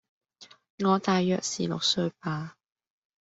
[0.83, 2.55] 我大約是六歲吧